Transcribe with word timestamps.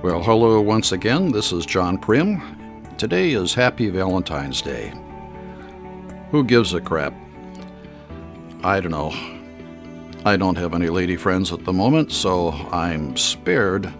Well, 0.00 0.22
hello 0.22 0.60
once 0.60 0.92
again. 0.92 1.32
This 1.32 1.50
is 1.50 1.66
John 1.66 1.98
Prim. 1.98 2.40
Today 2.98 3.32
is 3.32 3.52
Happy 3.52 3.90
Valentine's 3.90 4.62
Day. 4.62 4.92
Who 6.30 6.44
gives 6.44 6.72
a 6.72 6.80
crap? 6.80 7.12
I 8.62 8.78
don't 8.78 8.92
know. 8.92 9.12
I 10.24 10.36
don't 10.36 10.56
have 10.56 10.72
any 10.72 10.88
lady 10.88 11.16
friends 11.16 11.52
at 11.52 11.64
the 11.64 11.72
moment, 11.72 12.12
so 12.12 12.50
I'm 12.70 13.16
spared 13.16 13.92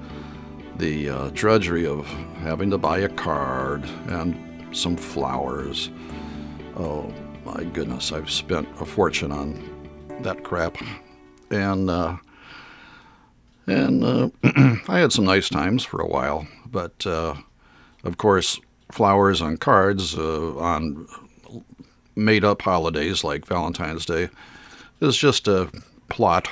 the 0.76 1.11
uh, 1.11 1.30
drudgery 1.30 1.84
of 1.84 2.06
having 2.42 2.70
to 2.70 2.78
buy 2.78 2.98
a 2.98 3.08
card 3.08 3.84
and 4.06 4.68
some 4.70 4.96
flowers. 4.96 5.90
Oh 6.76 7.12
my 7.44 7.64
goodness, 7.64 8.12
I've 8.12 8.30
spent 8.30 8.68
a 8.80 8.84
fortune 8.84 9.32
on 9.32 10.20
that 10.20 10.44
crap. 10.44 10.78
And 11.50 11.90
uh, 11.90 12.18
and 13.71 14.05
uh, 14.05 14.29
I 14.89 14.99
had 14.99 15.13
some 15.13 15.25
nice 15.25 15.49
times 15.49 15.85
for 15.85 16.00
a 16.00 16.07
while, 16.07 16.46
but 16.67 17.07
uh, 17.07 17.35
of 18.04 18.17
course, 18.17 18.61
flowers 18.90 19.43
on 19.43 19.57
cards 19.57 20.17
uh, 20.17 20.57
on 20.57 21.07
made 22.17 22.45
up 22.45 22.62
holidays 22.62 23.23
like 23.23 23.46
Valentine's 23.46 24.04
Day 24.04 24.29
is 25.00 25.17
just 25.17 25.46
a 25.46 25.71
plot 26.09 26.49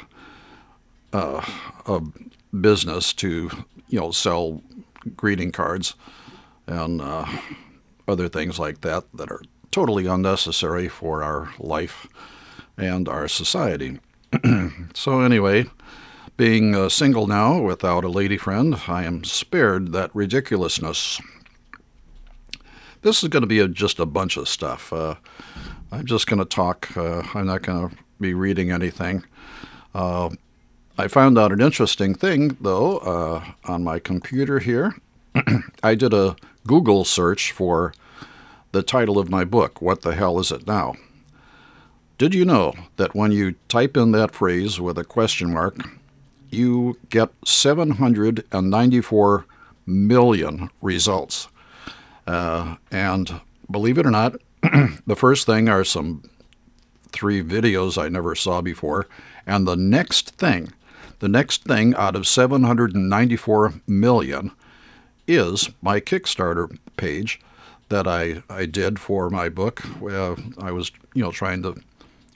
uh, 1.13 1.45
of 1.87 2.13
business 2.61 3.13
to 3.15 3.51
you 3.89 4.01
know 4.01 4.11
sell 4.11 4.63
greeting 5.17 5.53
cards 5.53 5.95
and 6.67 7.01
uh, 7.01 7.27
other 8.09 8.29
things 8.29 8.59
like 8.59 8.81
that 8.83 9.05
that 9.15 9.31
are 9.31 9.43
totally 9.71 10.07
unnecessary 10.07 10.89
for 10.89 11.23
our 11.23 11.53
life 11.59 12.07
and 12.77 13.09
our 13.09 13.29
society. 13.29 13.99
so 14.95 15.21
anyway, 15.21 15.67
being 16.37 16.75
uh, 16.75 16.89
single 16.89 17.27
now 17.27 17.61
without 17.61 18.05
a 18.05 18.09
lady 18.09 18.37
friend, 18.37 18.81
I 18.89 19.05
am 19.05 19.25
spared 19.25 19.93
that 19.93 20.15
ridiculousness. 20.15 21.21
This 23.03 23.23
is 23.23 23.29
going 23.29 23.43
to 23.43 23.47
be 23.47 23.61
a, 23.61 23.69
just 23.69 23.99
a 23.99 24.07
bunch 24.07 24.37
of 24.37 24.49
stuff. 24.49 24.93
Uh, 24.93 25.15
I'm 25.91 26.05
just 26.05 26.27
going 26.27 26.39
to 26.39 26.45
talk. 26.45 26.95
Uh, 26.97 27.23
I'm 27.35 27.47
not 27.47 27.63
going 27.63 27.89
to 27.89 27.97
be 28.21 28.35
reading 28.35 28.71
anything. 28.71 29.25
Uh, 29.95 30.31
I 30.99 31.09
found 31.09 31.39
out 31.39 31.53
an 31.53 31.61
interesting 31.61 32.15
thing, 32.15 32.57
though, 32.61 32.99
uh, 32.99 33.45
on 33.65 33.85
my 33.85 33.99
computer 33.99 34.59
here. 34.59 34.95
I 35.83 35.95
did 35.95 36.13
a 36.13 36.37
Google 36.67 37.05
search 37.05 37.53
for 37.53 37.95
the 38.73 38.83
title 38.83 39.19
of 39.19 39.31
my 39.31 39.45
book, 39.45 39.81
What 39.81 40.03
the 40.03 40.15
Hell 40.15 40.39
Is 40.39 40.51
It 40.51 40.67
Now? 40.67 40.95
Did 42.19 42.35
you 42.35 42.45
know 42.45 42.75
that 42.97 43.15
when 43.15 43.31
you 43.31 43.55
type 43.69 43.97
in 43.97 44.13
that 44.13 44.35
phrase 44.35 44.81
with 44.81 44.99
a 44.99 45.05
question 45.05 45.53
mark, 45.53 45.77
you 46.51 46.99
get 47.11 47.31
794 47.45 49.47
million 49.87 50.71
results. 50.83 51.49
Uh, 52.27 52.77
and 52.91 53.41
believe 53.71 53.99
it 53.99 54.07
or 54.07 54.11
not, 54.11 54.37
the 55.07 55.17
first 55.17 55.47
thing 55.47 55.69
are 55.69 55.85
some 55.85 56.29
three 57.13 57.43
videos 57.43 58.01
I 58.01 58.09
never 58.09 58.35
saw 58.35 58.61
before. 58.61 59.07
And 59.47 59.67
the 59.67 59.77
next 59.77 60.31
thing, 60.31 60.73
the 61.21 61.29
next 61.29 61.65
thing 61.65 61.95
out 61.95 62.17
of 62.17 62.27
794 62.27 63.75
million 63.87 64.51
is 65.27 65.71
my 65.81 66.01
Kickstarter 66.01 66.77
page 66.97 67.41
that 67.89 68.07
I, 68.07 68.43
I 68.51 68.67
did 68.67 68.99
for 68.99 69.31
my 69.31 69.49
book. 69.49 69.83
Uh, 70.03 70.35
I 70.59 70.73
was, 70.73 70.91
you 71.15 71.23
know, 71.23 71.31
trying 71.31 71.63
to 71.63 71.77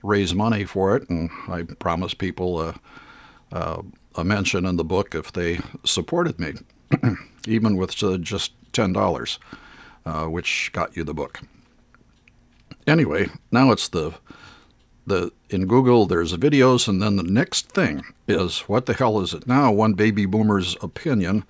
raise 0.02 0.34
money 0.34 0.64
for 0.64 0.96
it, 0.96 1.08
and 1.10 1.30
I 1.48 1.62
promised 1.62 2.18
people 2.18 2.58
uh, 2.58 2.72
uh, 3.52 3.82
a 4.14 4.24
mention 4.24 4.66
in 4.66 4.76
the 4.76 4.84
book 4.84 5.14
if 5.14 5.32
they 5.32 5.60
supported 5.84 6.38
me, 6.38 6.54
even 7.46 7.76
with 7.76 8.02
uh, 8.02 8.16
just 8.18 8.52
$10, 8.72 9.38
uh, 10.06 10.26
which 10.26 10.70
got 10.72 10.96
you 10.96 11.04
the 11.04 11.14
book. 11.14 11.40
Anyway, 12.86 13.28
now 13.50 13.70
it's 13.70 13.88
the 13.88 14.14
the 15.06 15.32
in 15.48 15.66
Google 15.66 16.06
there's 16.06 16.36
videos 16.36 16.86
and 16.86 17.02
then 17.02 17.16
the 17.16 17.22
next 17.22 17.68
thing 17.72 18.02
is 18.28 18.60
what 18.60 18.86
the 18.86 18.94
hell 18.94 19.20
is 19.20 19.34
it 19.34 19.46
now? 19.46 19.72
One 19.72 19.94
baby 19.94 20.24
boomer's 20.24 20.76
opinion 20.82 21.44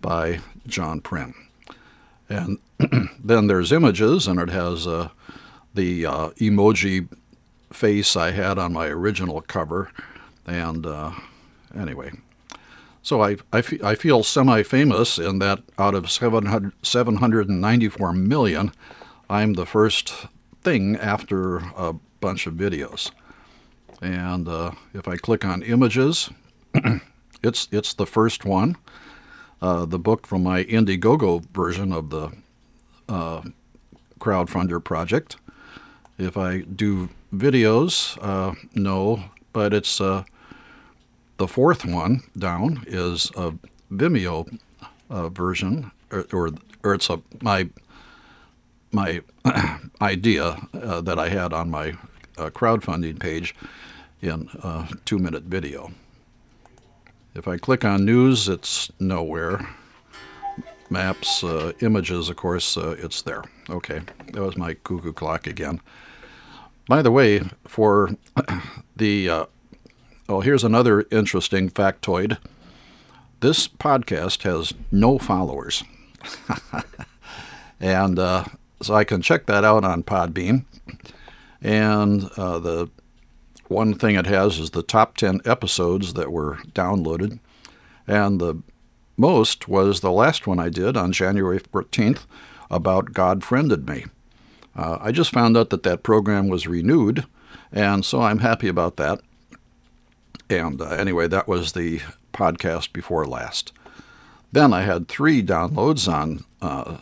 by 0.00 0.40
John 0.66 1.00
Prim. 1.00 1.34
And 2.28 2.58
then 3.22 3.46
there's 3.46 3.72
images 3.72 4.26
and 4.28 4.38
it 4.38 4.50
has 4.50 4.86
uh, 4.86 5.08
the 5.74 6.06
uh, 6.06 6.30
emoji 6.30 7.08
face 7.72 8.14
I 8.14 8.30
had 8.30 8.58
on 8.58 8.72
my 8.72 8.86
original 8.86 9.40
cover 9.40 9.90
and 10.46 10.86
uh, 10.86 11.12
anyway. 11.74 12.12
So 13.02 13.22
I 13.22 13.36
I 13.52 13.94
feel 13.94 14.22
semi 14.22 14.62
famous 14.62 15.18
in 15.18 15.38
that 15.40 15.60
out 15.78 15.94
of 15.94 16.10
700, 16.10 16.72
794 16.82 18.12
million, 18.12 18.72
I'm 19.28 19.54
the 19.54 19.66
first 19.66 20.26
thing 20.62 20.96
after 20.96 21.56
a 21.76 21.94
bunch 22.20 22.46
of 22.46 22.54
videos. 22.54 23.10
And 24.00 24.48
uh, 24.48 24.72
if 24.92 25.06
I 25.06 25.16
click 25.16 25.44
on 25.44 25.62
images, 25.62 26.30
it's, 27.42 27.68
it's 27.70 27.94
the 27.94 28.06
first 28.06 28.44
one. 28.44 28.76
Uh, 29.60 29.86
the 29.86 29.98
book 29.98 30.26
from 30.26 30.42
my 30.42 30.64
Indiegogo 30.64 31.44
version 31.54 31.92
of 31.92 32.10
the 32.10 32.32
uh, 33.08 33.42
crowdfunder 34.18 34.82
project. 34.82 35.36
If 36.18 36.36
I 36.36 36.58
do 36.60 37.10
videos, 37.32 38.18
uh, 38.20 38.54
no, 38.74 39.24
but 39.52 39.72
it's 39.72 40.00
uh, 40.00 40.24
the 41.42 41.48
fourth 41.48 41.84
one 41.84 42.22
down 42.38 42.84
is 42.86 43.32
a 43.36 43.52
Vimeo 43.90 44.60
uh, 45.10 45.28
version, 45.28 45.90
or, 46.12 46.24
or, 46.32 46.50
or 46.84 46.94
it's 46.94 47.10
a 47.10 47.20
my 47.40 47.68
my 48.92 49.22
idea 50.00 50.68
uh, 50.72 51.00
that 51.00 51.18
I 51.18 51.30
had 51.30 51.52
on 51.52 51.68
my 51.68 51.94
uh, 52.38 52.50
crowdfunding 52.50 53.18
page 53.18 53.56
in 54.20 54.50
a 54.62 54.86
two 55.04 55.18
minute 55.18 55.42
video. 55.42 55.90
If 57.34 57.48
I 57.48 57.56
click 57.56 57.84
on 57.84 58.04
news, 58.04 58.48
it's 58.48 58.92
nowhere. 59.00 59.68
Maps, 60.90 61.42
uh, 61.42 61.72
images, 61.80 62.28
of 62.28 62.36
course, 62.36 62.76
uh, 62.76 62.94
it's 63.00 63.22
there. 63.22 63.42
Okay, 63.68 64.02
that 64.32 64.40
was 64.40 64.56
my 64.56 64.74
cuckoo 64.74 65.12
clock 65.12 65.48
again. 65.48 65.80
By 66.86 67.02
the 67.02 67.10
way, 67.10 67.40
for 67.64 68.10
the 68.96 69.48
well, 70.32 70.40
here's 70.40 70.64
another 70.64 71.04
interesting 71.10 71.68
factoid. 71.68 72.38
This 73.40 73.68
podcast 73.68 74.44
has 74.44 74.72
no 74.90 75.18
followers. 75.18 75.84
and 77.80 78.18
uh, 78.18 78.44
so 78.80 78.94
I 78.94 79.04
can 79.04 79.20
check 79.20 79.44
that 79.44 79.62
out 79.62 79.84
on 79.84 80.02
Podbean. 80.02 80.64
And 81.60 82.30
uh, 82.38 82.58
the 82.60 82.88
one 83.68 83.92
thing 83.92 84.14
it 84.14 84.24
has 84.24 84.58
is 84.58 84.70
the 84.70 84.82
top 84.82 85.18
10 85.18 85.42
episodes 85.44 86.14
that 86.14 86.32
were 86.32 86.60
downloaded. 86.72 87.38
And 88.06 88.40
the 88.40 88.62
most 89.18 89.68
was 89.68 90.00
the 90.00 90.10
last 90.10 90.46
one 90.46 90.58
I 90.58 90.70
did 90.70 90.96
on 90.96 91.12
January 91.12 91.60
14th 91.60 92.24
about 92.70 93.12
God 93.12 93.44
Friended 93.44 93.86
Me. 93.86 94.06
Uh, 94.74 94.96
I 94.98 95.12
just 95.12 95.30
found 95.30 95.58
out 95.58 95.68
that 95.68 95.82
that 95.82 96.02
program 96.02 96.48
was 96.48 96.66
renewed, 96.66 97.26
and 97.70 98.02
so 98.02 98.22
I'm 98.22 98.38
happy 98.38 98.68
about 98.68 98.96
that. 98.96 99.20
And 100.52 100.82
uh, 100.82 100.90
anyway, 100.90 101.28
that 101.28 101.48
was 101.48 101.72
the 101.72 102.00
podcast 102.32 102.92
before 102.92 103.26
last. 103.26 103.72
Then 104.52 104.74
I 104.74 104.82
had 104.82 105.08
three 105.08 105.42
downloads 105.42 106.12
on 106.12 106.44
uh, 106.60 106.98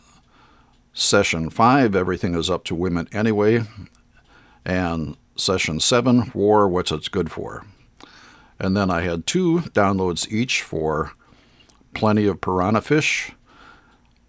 session 0.92 1.50
five, 1.50 1.96
Everything 1.96 2.34
is 2.34 2.48
Up 2.48 2.64
to 2.64 2.74
Women 2.76 3.08
Anyway, 3.12 3.64
and 4.64 5.16
session 5.36 5.80
seven, 5.80 6.30
War, 6.32 6.68
What's 6.68 6.92
It's 6.92 7.08
Good 7.08 7.32
For. 7.32 7.64
And 8.60 8.76
then 8.76 8.90
I 8.90 9.00
had 9.00 9.26
two 9.26 9.60
downloads 9.72 10.30
each 10.30 10.62
for 10.62 11.12
Plenty 11.92 12.26
of 12.26 12.40
Piranha 12.40 12.82
Fish, 12.82 13.32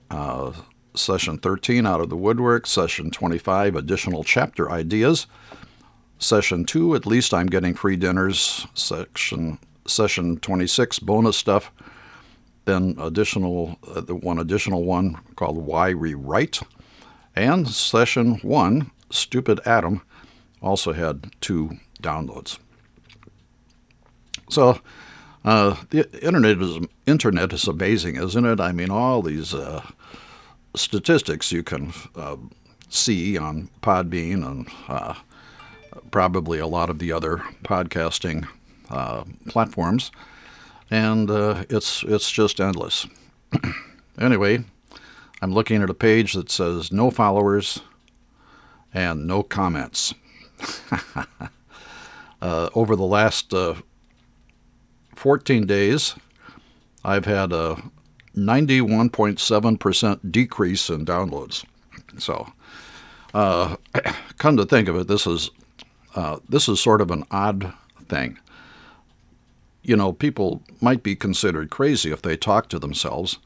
uh, 0.09 0.51
session 0.95 1.37
13, 1.37 1.85
Out 1.85 2.01
of 2.01 2.09
the 2.09 2.17
Woodwork, 2.17 2.65
session 2.65 3.11
25, 3.11 3.75
Additional 3.75 4.23
Chapter 4.23 4.71
Ideas, 4.71 5.27
Session 6.21 6.65
2, 6.65 6.93
at 6.93 7.07
least 7.07 7.33
I'm 7.33 7.47
getting 7.47 7.73
free 7.73 7.95
dinners. 7.95 8.67
Section 8.75 9.57
Session 9.87 10.37
26, 10.37 10.99
bonus 10.99 11.35
stuff. 11.35 11.71
Then 12.65 12.95
additional, 12.99 13.79
uh, 13.87 14.01
the 14.01 14.13
one 14.13 14.37
additional 14.37 14.83
one 14.83 15.19
called 15.35 15.57
Why 15.57 15.89
Rewrite. 15.89 16.61
And 17.35 17.67
Session 17.67 18.35
1, 18.43 18.91
Stupid 19.09 19.59
Adam, 19.65 20.03
also 20.61 20.93
had 20.93 21.31
two 21.41 21.71
downloads. 22.03 22.59
So 24.51 24.79
uh, 25.43 25.75
the 25.89 26.07
internet 26.23 26.61
is 26.61 26.85
internet 27.07 27.51
is 27.51 27.67
amazing, 27.67 28.17
isn't 28.17 28.45
it? 28.45 28.59
I 28.59 28.71
mean, 28.73 28.91
all 28.91 29.23
these 29.23 29.55
uh, 29.55 29.83
statistics 30.75 31.51
you 31.51 31.63
can 31.63 31.93
uh, 32.15 32.37
see 32.89 33.39
on 33.39 33.69
Podbean 33.81 34.45
and 34.45 34.67
uh, 34.87 35.15
probably 36.11 36.59
a 36.59 36.67
lot 36.67 36.89
of 36.89 36.99
the 36.99 37.11
other 37.11 37.37
podcasting 37.63 38.47
uh, 38.89 39.23
platforms, 39.47 40.11
and 40.89 41.29
uh, 41.29 41.63
it's 41.69 42.03
it's 42.03 42.31
just 42.31 42.59
endless. 42.59 43.07
anyway, 44.19 44.63
I'm 45.41 45.53
looking 45.53 45.81
at 45.81 45.89
a 45.89 45.95
page 45.95 46.33
that 46.33 46.51
says 46.51 46.91
no 46.91 47.11
followers 47.11 47.81
and 48.93 49.25
no 49.25 49.43
comments. 49.43 50.13
uh, 52.41 52.69
over 52.75 52.95
the 52.95 53.03
last 53.03 53.53
uh, 53.53 53.75
14 55.15 55.65
days, 55.65 56.15
I've 57.03 57.25
had 57.25 57.51
a 57.53 57.81
91.7% 58.35 60.31
decrease 60.31 60.89
in 60.89 61.05
downloads. 61.05 61.65
So, 62.17 62.51
uh, 63.33 63.75
come 64.37 64.57
to 64.57 64.65
think 64.65 64.87
of 64.87 64.95
it, 64.95 65.07
this 65.07 65.25
is 65.25 65.49
uh, 66.15 66.37
this 66.47 66.67
is 66.67 66.79
sort 66.79 67.01
of 67.01 67.11
an 67.11 67.23
odd 67.31 67.73
thing. 68.07 68.37
You 69.83 69.95
know, 69.95 70.13
people 70.13 70.61
might 70.79 71.03
be 71.03 71.15
considered 71.15 71.69
crazy 71.69 72.11
if 72.11 72.21
they 72.21 72.37
talk 72.37 72.69
to 72.69 72.79
themselves, 72.79 73.39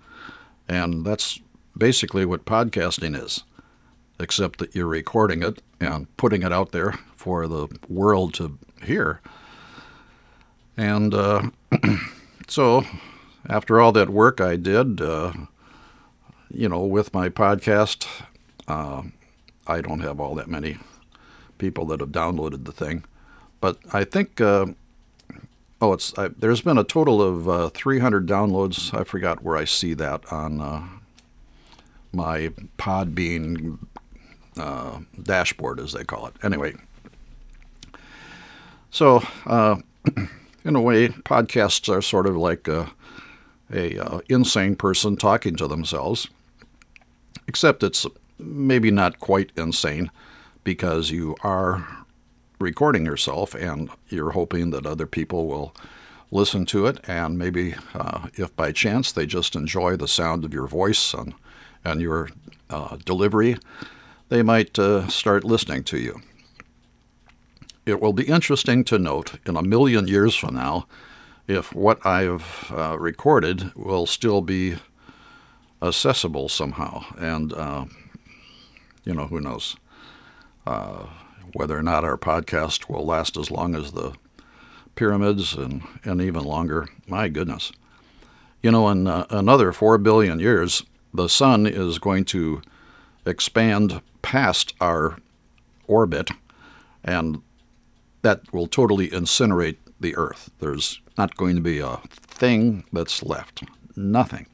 and 0.67 1.05
that's 1.05 1.39
basically 1.77 2.25
what 2.25 2.45
podcasting 2.45 3.21
is, 3.21 3.43
except 4.19 4.59
that 4.59 4.75
you're 4.75 4.87
recording 4.87 5.43
it 5.43 5.61
and 5.79 6.13
putting 6.17 6.43
it 6.43 6.51
out 6.51 6.71
there 6.71 6.93
for 7.15 7.47
the 7.47 7.67
world 7.87 8.33
to 8.35 8.57
hear. 8.83 9.21
And 10.75 11.13
uh, 11.13 11.49
so, 12.47 12.83
after 13.47 13.79
all 13.79 13.91
that 13.93 14.09
work 14.09 14.41
I 14.41 14.57
did, 14.57 14.99
uh, 14.99 15.31
you 16.49 16.67
know, 16.67 16.81
with 16.81 17.13
my 17.13 17.29
podcast, 17.29 18.07
uh, 18.67 19.03
I 19.67 19.81
don't 19.81 20.01
have 20.01 20.19
all 20.19 20.35
that 20.35 20.49
many 20.49 20.77
people 21.57 21.85
that 21.87 21.99
have 21.99 22.09
downloaded 22.09 22.65
the 22.65 22.71
thing, 22.71 23.03
but 23.61 23.77
I 23.93 24.03
think. 24.03 24.41
Uh, 24.41 24.67
oh, 25.81 25.93
it's 25.93 26.17
I, 26.17 26.29
there's 26.29 26.61
been 26.61 26.77
a 26.77 26.83
total 26.83 27.21
of 27.21 27.49
uh, 27.49 27.69
300 27.69 28.27
downloads. 28.27 28.93
I 28.97 29.03
forgot 29.03 29.43
where 29.43 29.57
I 29.57 29.65
see 29.65 29.93
that 29.95 30.31
on 30.31 30.61
uh, 30.61 30.83
my 32.11 32.51
Podbean 32.77 33.77
uh, 34.57 34.99
dashboard, 35.21 35.79
as 35.79 35.93
they 35.93 36.03
call 36.03 36.27
it. 36.27 36.33
Anyway, 36.43 36.73
so 38.89 39.21
uh, 39.45 39.77
in 40.63 40.75
a 40.75 40.81
way, 40.81 41.09
podcasts 41.09 41.93
are 41.93 42.01
sort 42.01 42.25
of 42.25 42.35
like 42.35 42.67
a, 42.67 42.89
a 43.71 43.97
uh, 43.99 44.19
insane 44.29 44.75
person 44.75 45.17
talking 45.17 45.55
to 45.57 45.67
themselves, 45.67 46.29
except 47.47 47.83
it's 47.83 48.05
maybe 48.39 48.91
not 48.91 49.19
quite 49.19 49.51
insane 49.55 50.09
because 50.65 51.11
you 51.11 51.37
are 51.41 51.87
recording 52.59 53.05
yourself 53.05 53.53
and 53.55 53.89
you're 54.09 54.31
hoping 54.31 54.71
that 54.71 54.85
other 54.85 55.05
people 55.05 55.47
will 55.47 55.73
listen 56.31 56.65
to 56.65 56.85
it 56.87 56.99
and 57.07 57.37
maybe 57.37 57.75
uh, 57.93 58.27
if 58.33 58.53
by 58.57 58.71
chance 58.73 59.11
they 59.11 59.25
just 59.25 59.55
enjoy 59.55 59.95
the 59.95 60.07
sound 60.07 60.43
of 60.43 60.53
your 60.53 60.67
voice 60.67 61.13
and, 61.13 61.33
and 61.85 62.01
your 62.01 62.29
uh, 62.69 62.97
delivery, 63.05 63.55
they 64.29 64.41
might 64.41 64.77
uh, 64.77 65.07
start 65.07 65.43
listening 65.43 65.83
to 65.83 65.97
you. 65.97 66.19
It 67.85 68.01
will 68.01 68.13
be 68.13 68.23
interesting 68.23 68.83
to 68.85 68.97
note 68.97 69.39
in 69.45 69.55
a 69.55 69.61
million 69.61 70.07
years 70.07 70.35
from 70.35 70.55
now 70.55 70.87
if 71.47 71.73
what 71.75 72.03
I've 72.03 72.73
uh, 72.75 72.97
recorded 72.99 73.71
will 73.75 74.07
still 74.07 74.41
be 74.41 74.77
accessible 75.81 76.49
somehow. 76.49 77.05
And, 77.19 77.53
uh, 77.53 77.85
you 79.03 79.13
know, 79.13 79.27
who 79.27 79.39
knows? 79.39 79.75
Uh, 80.65 81.07
whether 81.53 81.77
or 81.77 81.83
not 81.83 82.03
our 82.03 82.17
podcast 82.17 82.89
will 82.89 83.05
last 83.05 83.37
as 83.37 83.49
long 83.49 83.75
as 83.75 83.91
the 83.91 84.13
pyramids 84.95 85.53
and, 85.53 85.83
and 86.03 86.21
even 86.21 86.43
longer. 86.43 86.87
My 87.07 87.27
goodness. 87.29 87.71
You 88.61 88.71
know, 88.71 88.89
in 88.89 89.07
uh, 89.07 89.25
another 89.29 89.71
4 89.71 89.97
billion 89.99 90.39
years, 90.39 90.83
the 91.13 91.29
sun 91.29 91.65
is 91.65 91.99
going 91.99 92.25
to 92.25 92.61
expand 93.25 94.01
past 94.21 94.73
our 94.81 95.17
orbit, 95.87 96.31
and 97.03 97.41
that 98.21 98.51
will 98.51 98.67
totally 98.67 99.09
incinerate 99.09 99.77
the 99.99 100.15
Earth. 100.15 100.49
There's 100.59 100.99
not 101.17 101.37
going 101.37 101.55
to 101.55 101.61
be 101.61 101.79
a 101.79 101.97
thing 102.11 102.83
that's 102.91 103.23
left. 103.23 103.63
Nothing. 103.95 104.47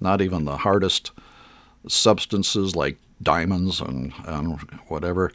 Not 0.00 0.20
even 0.20 0.44
the 0.44 0.58
hardest 0.58 1.12
substances 1.88 2.74
like 2.74 2.98
diamonds 3.24 3.80
and, 3.80 4.12
and 4.26 4.60
whatever. 4.88 5.32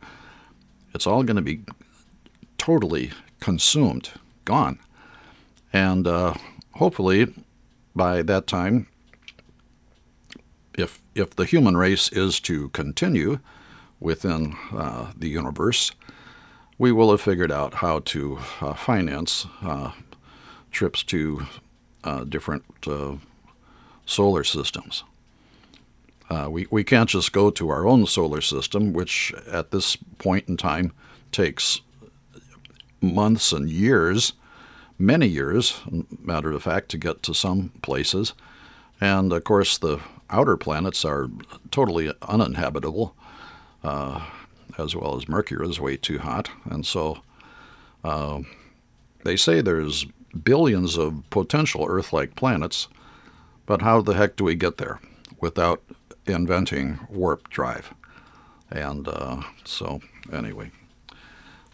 It's 0.94 1.07
all 1.07 1.24
going 1.24 1.36
to 1.36 1.41
be 1.41 1.62
totally 2.57 3.12
consumed, 3.39 4.12
gone. 4.45 4.80
And 5.74 6.07
uh, 6.07 6.33
hopefully, 6.75 7.33
by 7.95 8.21
that 8.24 8.47
time, 8.47 8.88
if 10.74 11.01
if 11.13 11.36
the 11.36 11.45
human 11.45 11.75
race 11.75 12.09
is 12.12 12.39
to 12.41 12.69
continue 12.69 13.39
within 14.00 14.56
uh, 14.71 15.12
the 15.18 15.27
universe, 15.27 15.91
we 16.77 16.91
will 16.91 17.12
have 17.12 17.21
figured 17.21 17.51
out 17.51 17.75
how 17.75 18.00
to 18.00 18.39
uh, 18.62 18.74
finance 18.74 19.45
uh, 19.62 19.91
trips 20.71 21.03
to 21.03 21.45
uh, 22.03 22.24
different 22.24 22.63
uh, 22.88 23.15
solar 24.06 24.44
systems. 24.44 25.03
Uh, 26.29 26.47
we, 26.49 26.67
we 26.69 26.83
can't 26.83 27.09
just 27.09 27.31
go 27.31 27.49
to 27.49 27.69
our 27.69 27.87
own 27.87 28.05
solar 28.05 28.41
system, 28.41 28.93
which 28.93 29.33
at 29.51 29.71
this 29.71 29.95
point 30.19 30.47
in 30.47 30.57
time 30.57 30.91
takes 31.31 31.81
months 33.01 33.51
and 33.51 33.69
years, 33.69 34.33
many 34.99 35.25
years, 35.27 35.81
matter 36.21 36.51
of 36.51 36.63
fact, 36.63 36.89
to 36.89 36.97
get 36.97 37.23
to 37.23 37.33
some 37.33 37.69
places. 37.81 38.33
And 39.01 39.33
of 39.33 39.43
course, 39.43 39.77
the 39.77 39.99
outer 40.29 40.57
planets 40.57 41.03
are 41.03 41.29
totally 41.71 42.13
uninhabitable, 42.21 43.15
uh, 43.83 44.25
as 44.77 44.95
well 44.95 45.15
as 45.15 45.27
Mercury 45.27 45.67
is 45.67 45.79
way 45.79 45.97
too 45.97 46.19
hot. 46.19 46.49
And 46.69 46.85
so 46.85 47.19
uh, 48.03 48.41
they 49.23 49.35
say 49.35 49.61
there's 49.61 50.05
billions 50.43 50.97
of 50.97 51.23
potential 51.31 51.87
Earth 51.89 52.13
like 52.13 52.35
planets, 52.35 52.87
but 53.65 53.81
how 53.81 54.01
the 54.01 54.13
heck 54.13 54.35
do 54.35 54.43
we 54.43 54.55
get 54.55 54.77
there 54.77 54.99
without 55.39 55.81
inventing 56.31 56.99
warp 57.09 57.49
drive. 57.49 57.93
And 58.69 59.07
uh, 59.07 59.41
so, 59.63 60.01
anyway, 60.31 60.71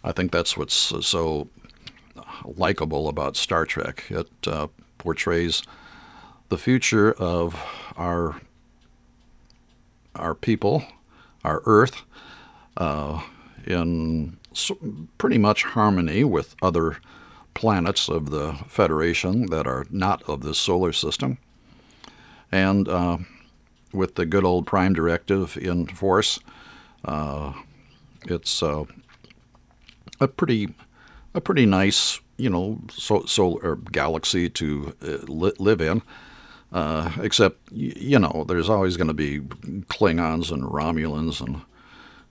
I 0.02 0.12
think 0.12 0.32
that's 0.32 0.56
what's 0.56 0.74
so 0.74 1.48
likable 2.44 3.08
about 3.08 3.36
Star 3.36 3.66
Trek. 3.66 4.04
It 4.08 4.28
uh, 4.46 4.68
portrays 4.98 5.62
the 6.48 6.58
future 6.58 7.12
of 7.12 7.62
our 7.96 8.40
our 10.14 10.34
people, 10.34 10.82
our 11.44 11.60
Earth, 11.66 12.02
uh, 12.78 13.20
in 13.66 14.38
pretty 15.18 15.36
much 15.36 15.64
harmony 15.64 16.24
with 16.24 16.56
other 16.62 16.96
planets 17.52 18.08
of 18.08 18.30
the 18.30 18.54
Federation 18.66 19.46
that 19.46 19.66
are 19.66 19.84
not 19.90 20.22
of 20.22 20.42
this 20.42 20.58
solar 20.58 20.92
system. 20.92 21.38
And 22.50 22.88
uh, 22.88 23.18
with 23.96 24.14
the 24.14 24.26
good 24.26 24.44
old 24.44 24.66
Prime 24.66 24.92
Directive 24.92 25.56
in 25.56 25.86
force. 25.86 26.38
Uh, 27.04 27.52
it's 28.26 28.62
uh, 28.62 28.84
a 30.20 30.28
pretty 30.28 30.74
a 31.34 31.40
pretty 31.40 31.66
nice 31.66 32.20
you 32.36 32.50
know 32.50 32.80
solar 32.90 33.76
galaxy 33.76 34.48
to 34.50 34.94
uh, 35.02 35.24
li- 35.26 35.52
live 35.58 35.80
in. 35.80 36.02
Uh, 36.72 37.10
except 37.22 37.60
you 37.72 38.18
know 38.18 38.44
there's 38.48 38.68
always 38.68 38.96
going 38.96 39.08
to 39.08 39.14
be 39.14 39.40
Klingons 39.40 40.50
and 40.50 40.64
Romulans 40.64 41.40
and 41.40 41.62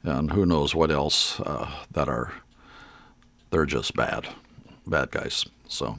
and 0.03 0.31
who 0.31 0.45
knows 0.45 0.75
what 0.75 0.91
else 0.91 1.39
uh, 1.39 1.72
that 1.91 2.07
are 2.07 2.34
they're 3.50 3.65
just 3.65 3.95
bad 3.95 4.27
bad 4.86 5.12
guys. 5.12 5.45
So 5.67 5.98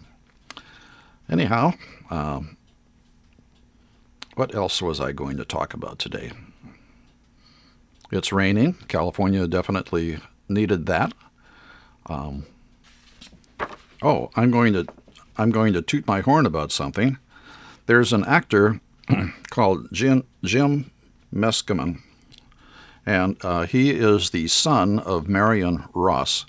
anyhow, 1.31 1.73
um, 2.11 2.56
what 4.37 4.55
else 4.55 4.81
was 4.83 5.01
I 5.01 5.13
going 5.13 5.39
to 5.39 5.45
talk 5.45 5.75
about 5.75 5.99
today? 5.99 6.31
It's 8.13 8.33
raining. 8.33 8.75
California 8.87 9.49
definitely 9.49 10.19
needed 10.49 10.87
that. 10.87 11.13
Um, 12.05 12.45
oh, 14.03 14.31
I'm 14.37 14.51
going 14.51 14.75
to 14.75 14.87
I'm 15.39 15.51
going 15.51 15.73
to 15.73 15.83
toot 15.83 16.07
my 16.07 16.21
horn 16.21 16.47
about 16.47 16.71
something. 16.71 17.19
There's 17.87 18.13
an 18.13 18.25
actor 18.25 18.81
called 19.51 19.89
Jim, 19.93 20.25
Jim 20.45 20.91
Meskimen, 21.35 22.01
and 23.05 23.37
uh, 23.43 23.67
he 23.67 23.91
is 23.91 24.31
the 24.31 24.49
son 24.49 24.99
of 25.01 25.29
Marion 25.29 25.85
Ross, 25.95 26.47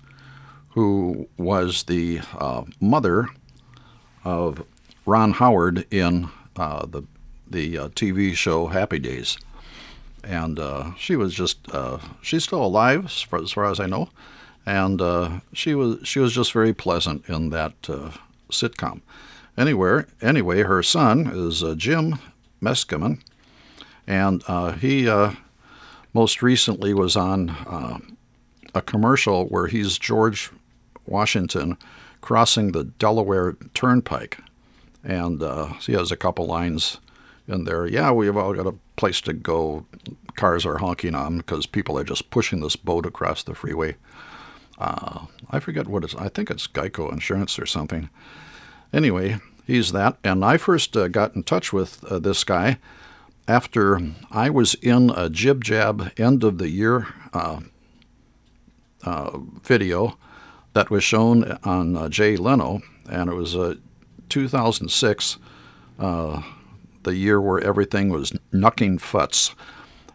who 0.70 1.28
was 1.38 1.84
the 1.84 2.22
uh, 2.38 2.64
mother 2.80 3.30
of 4.24 4.64
Ron 5.06 5.32
Howard 5.32 5.86
in 5.92 6.30
uh, 6.56 6.86
the 6.86 7.04
the 7.50 7.78
uh, 7.78 7.90
TV 7.90 8.34
show 8.36 8.68
Happy 8.68 9.00
Days, 9.00 9.38
and 10.24 10.60
uh, 10.60 10.92
she 10.98 11.16
was 11.16 11.34
just 11.34 11.60
uh, 11.74 12.00
she's 12.22 12.44
still 12.44 12.64
alive 12.64 13.06
as 13.06 13.22
far, 13.22 13.42
as 13.42 13.52
far 13.52 13.66
as 13.66 13.80
I 13.80 13.86
know, 13.86 14.10
and 14.66 15.02
uh, 15.02 15.40
she 15.54 15.76
was 15.76 16.00
she 16.04 16.20
was 16.20 16.34
just 16.34 16.52
very 16.54 16.74
pleasant 16.74 17.28
in 17.28 17.50
that 17.50 17.74
uh, 17.90 18.12
sitcom. 18.52 19.02
Anywhere 19.58 20.08
anyway, 20.22 20.62
her 20.64 20.84
son 20.84 21.28
is 21.34 21.64
Jim 21.78 22.20
Meskimen, 22.62 23.22
and 24.06 24.44
he 24.80 25.06
most 26.14 26.42
recently 26.44 26.94
was 26.94 27.16
on 27.16 28.18
a 28.76 28.82
commercial 28.82 29.46
where 29.46 29.68
he's 29.68 29.98
George 29.98 30.52
Washington 31.08 31.78
crossing 32.22 32.72
the 32.72 32.84
Delaware 32.84 33.56
Turnpike, 33.74 34.38
and 35.04 35.42
uh, 35.42 35.74
he 35.80 35.94
has 35.94 36.12
a 36.12 36.18
couple 36.18 36.46
lines 36.46 36.98
in 37.48 37.64
there. 37.64 37.88
Yeah, 37.88 38.12
we've 38.12 38.36
all 38.36 38.54
got 38.54 38.68
a 38.68 38.76
place 38.96 39.22
to 39.22 39.34
go. 39.34 39.86
Cars 40.36 40.66
are 40.66 40.78
honking 40.78 41.16
on 41.16 41.38
because 41.38 41.66
people 41.66 41.98
are 41.98 42.04
just 42.04 42.30
pushing 42.30 42.60
this 42.60 42.76
boat 42.76 43.06
across 43.06 43.44
the 43.44 43.56
freeway. 43.56 43.96
Uh, 44.78 45.26
I 45.50 45.60
forget 45.60 45.88
what 45.88 46.04
it's. 46.04 46.16
I 46.16 46.30
think 46.30 46.52
it's 46.52 46.68
Geico 46.68 47.12
Insurance 47.12 47.58
or 47.58 47.66
something. 47.66 48.10
Anyway, 48.94 49.38
he's 49.66 49.92
that. 49.92 50.18
And 50.24 50.46
I 50.46 50.58
first 50.58 50.96
uh, 50.96 51.08
got 51.08 51.36
in 51.36 51.44
touch 51.44 51.74
with 51.74 52.04
uh, 52.06 52.20
this 52.20 52.44
guy 52.44 52.78
after 53.48 54.00
I 54.30 54.50
was 54.50 54.76
in 54.76 55.10
a 55.10 55.30
Jib 55.30 55.64
Jab 55.64 56.12
end 56.18 56.44
of 56.44 56.58
the 56.58 56.70
year 56.70 57.08
uh, 57.34 57.62
uh 59.04 59.38
video 59.64 60.18
that 60.74 60.90
was 60.90 61.04
shown 61.04 61.58
on 61.64 61.98
uh, 61.98 62.10
Jay 62.10 62.36
Leno, 62.36 62.82
and 63.10 63.30
it 63.30 63.34
was 63.34 63.56
uh, 63.56 63.76
2006, 64.30 65.38
the 67.04 67.16
year 67.16 67.42
where 67.42 67.62
everything 67.62 68.10
was 68.10 68.34
knucking 68.52 69.00
futs. 69.00 69.56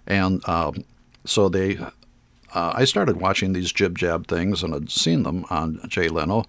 And 0.06 0.42
so 1.24 1.48
they 1.48 1.78
uh, 2.54 2.72
I 2.74 2.84
started 2.84 3.20
watching 3.20 3.52
these 3.52 3.72
jib 3.72 3.96
jab 3.98 4.26
things 4.26 4.62
and 4.62 4.74
had 4.74 4.90
seen 4.90 5.22
them 5.22 5.44
on 5.48 5.80
Jay 5.88 6.08
Leno, 6.08 6.44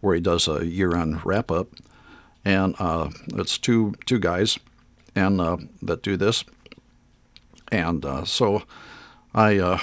where 0.00 0.14
he 0.14 0.20
does 0.20 0.46
a 0.46 0.66
year-end 0.66 1.24
wrap-up, 1.24 1.68
and 2.44 2.74
uh, 2.78 3.08
it's 3.28 3.56
two 3.56 3.94
two 4.04 4.18
guys, 4.18 4.58
and 5.14 5.40
uh, 5.40 5.56
that 5.82 6.02
do 6.02 6.16
this, 6.16 6.44
and 7.72 8.04
uh, 8.04 8.24
so 8.24 8.62
I, 9.34 9.58
uh, 9.58 9.78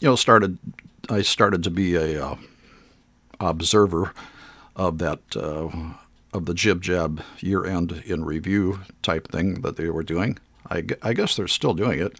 you 0.00 0.08
know, 0.08 0.16
started 0.16 0.58
I 1.10 1.22
started 1.22 1.62
to 1.64 1.70
be 1.70 1.94
a 1.96 2.24
uh, 2.24 2.36
observer 3.38 4.14
of 4.76 4.98
that 4.98 5.20
of 6.32 6.46
the 6.46 6.54
jib 6.54 6.82
jab 6.82 7.22
year-end 7.40 8.02
in 8.06 8.24
review 8.24 8.80
type 9.02 9.28
thing 9.28 9.60
that 9.62 9.76
they 9.76 9.88
were 9.90 10.02
doing. 10.02 10.38
I, 10.70 10.84
I 11.02 11.12
guess 11.12 11.36
they're 11.36 11.48
still 11.48 11.74
doing 11.74 12.00
it. 12.00 12.18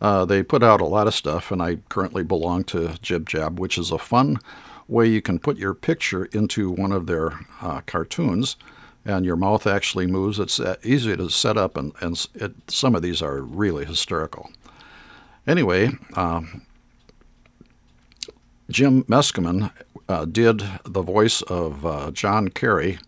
Uh, 0.00 0.24
they 0.24 0.42
put 0.42 0.62
out 0.62 0.80
a 0.80 0.84
lot 0.86 1.06
of 1.06 1.14
stuff, 1.14 1.50
and 1.50 1.62
I 1.62 1.78
currently 1.88 2.24
belong 2.24 2.64
to 2.64 2.96
Jib 3.02 3.28
Jab, 3.28 3.60
which 3.60 3.78
is 3.78 3.90
a 3.90 3.98
fun 3.98 4.40
way 4.88 5.06
you 5.06 5.22
can 5.22 5.38
put 5.38 5.56
your 5.56 5.74
picture 5.74 6.24
into 6.26 6.70
one 6.70 6.92
of 6.92 7.06
their 7.06 7.38
uh, 7.60 7.82
cartoons, 7.86 8.56
and 9.04 9.24
your 9.24 9.36
mouth 9.36 9.66
actually 9.66 10.06
moves. 10.06 10.38
It's 10.38 10.58
uh, 10.58 10.76
easy 10.82 11.16
to 11.16 11.30
set 11.30 11.56
up, 11.56 11.76
and, 11.76 11.92
and 12.00 12.26
it, 12.34 12.52
some 12.68 12.94
of 12.94 13.02
these 13.02 13.22
are 13.22 13.40
really 13.40 13.84
hysterical. 13.84 14.50
Anyway, 15.46 15.90
um, 16.14 16.62
Jim 18.70 19.04
Meskimen 19.04 19.72
uh, 20.08 20.24
did 20.24 20.62
the 20.84 21.02
voice 21.02 21.42
of 21.42 21.86
uh, 21.86 22.10
John 22.10 22.48
Kerry 22.48 22.98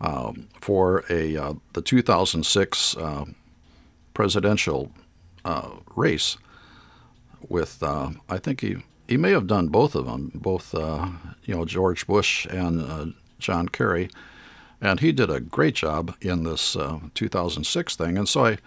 um, 0.00 0.48
for 0.60 1.04
a 1.10 1.36
uh, 1.36 1.54
the 1.74 1.82
2006 1.82 2.96
presidential 4.14 4.90
uh, 5.44 5.70
race 5.96 6.36
with 7.48 7.82
uh, 7.82 8.10
I 8.28 8.38
think 8.38 8.60
he 8.60 8.76
he 9.08 9.16
may 9.16 9.32
have 9.32 9.46
done 9.46 9.68
both 9.68 9.94
of 9.94 10.06
them, 10.06 10.30
both 10.34 10.74
uh, 10.74 11.08
you 11.44 11.54
know 11.54 11.64
George 11.64 12.06
Bush 12.06 12.46
and 12.46 12.80
uh, 12.82 13.06
John 13.38 13.68
Kerry, 13.68 14.10
and 14.80 15.00
he 15.00 15.12
did 15.12 15.30
a 15.30 15.40
great 15.40 15.74
job 15.74 16.14
in 16.20 16.44
this 16.44 16.76
uh, 16.76 17.00
2006 17.14 17.96
thing. 17.96 18.18
And 18.18 18.28
so 18.28 18.46
I 18.46 18.58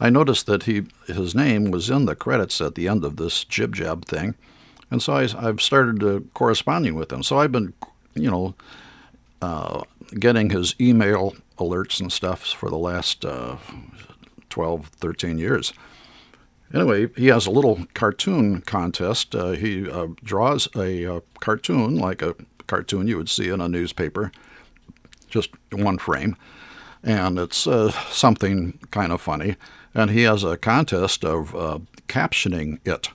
I 0.00 0.10
noticed 0.10 0.46
that 0.46 0.64
he 0.64 0.84
his 1.06 1.34
name 1.34 1.70
was 1.70 1.90
in 1.90 2.06
the 2.06 2.16
credits 2.16 2.60
at 2.60 2.74
the 2.74 2.88
end 2.88 3.04
of 3.04 3.16
this 3.16 3.44
jib 3.44 3.74
jab 3.74 4.06
thing, 4.06 4.34
and 4.90 5.02
so 5.02 5.14
I, 5.14 5.28
I've 5.38 5.60
started 5.60 6.02
uh, 6.02 6.20
corresponding 6.34 6.94
with 6.94 7.12
him. 7.12 7.22
So 7.22 7.38
I've 7.38 7.52
been 7.52 7.74
you 8.14 8.30
know 8.30 8.54
getting 10.18 10.50
his 10.50 10.74
email 10.80 11.34
alerts 11.58 12.00
and 12.00 12.12
stuff 12.12 12.42
for 12.44 12.70
the 12.70 12.78
last 12.78 13.24
12, 14.50 14.86
13 14.86 15.38
years. 15.38 15.72
Anyway, 16.74 17.08
he 17.16 17.28
has 17.28 17.46
a 17.46 17.50
little 17.50 17.86
cartoon 17.94 18.60
contest. 18.62 19.34
Uh, 19.34 19.50
he 19.50 19.88
uh, 19.88 20.08
draws 20.24 20.68
a, 20.74 21.04
a, 21.04 21.22
cartoon 21.40 21.96
like 21.96 22.22
a 22.22 22.34
cartoon 22.66 23.06
you 23.06 23.16
would 23.16 23.28
see 23.28 23.48
in 23.48 23.60
a 23.60 23.68
newspaper, 23.68 24.32
just 25.28 25.50
one 25.70 25.96
frame, 25.96 26.36
and 27.02 27.38
it's 27.38 27.66
uh, 27.66 27.90
something 28.10 28.78
kind 28.90 29.12
of 29.12 29.20
funny. 29.20 29.56
And 29.94 30.10
he 30.10 30.22
has 30.22 30.42
a 30.42 30.56
contest 30.56 31.24
of 31.24 31.54
uh, 31.54 31.78
captioning 32.08 32.80
it. 32.84 33.10